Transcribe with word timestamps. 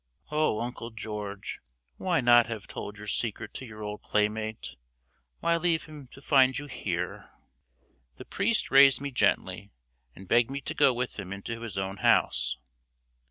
Oh, 0.31 0.61
Uncle 0.61 0.89
George, 0.89 1.59
why 1.97 2.21
not 2.21 2.47
have 2.47 2.65
told 2.65 2.97
your 2.97 3.05
secret 3.05 3.53
to 3.53 3.67
your 3.67 3.83
old 3.83 4.01
playmate? 4.01 4.75
Why 5.41 5.57
leave 5.57 5.83
him 5.83 6.07
to 6.07 6.23
find 6.23 6.57
you 6.57 6.65
here? 6.65 7.29
The 8.15 8.25
priest 8.25 8.71
raised 8.71 8.99
me 8.99 9.11
gently, 9.11 9.69
and 10.15 10.27
begged 10.27 10.49
me 10.49 10.59
to 10.61 10.73
go 10.73 10.91
with 10.91 11.19
him 11.19 11.31
into 11.31 11.61
his 11.61 11.77
own 11.77 11.97
house. 11.97 12.57